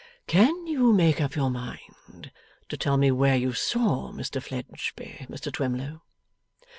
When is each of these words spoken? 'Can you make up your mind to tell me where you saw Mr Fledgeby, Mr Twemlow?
'Can 0.25 0.65
you 0.65 0.93
make 0.93 1.21
up 1.21 1.35
your 1.35 1.51
mind 1.51 2.31
to 2.69 2.75
tell 2.75 2.97
me 2.97 3.11
where 3.11 3.35
you 3.35 3.53
saw 3.53 4.11
Mr 4.11 4.41
Fledgeby, 4.41 5.27
Mr 5.29 5.53
Twemlow? 5.53 6.01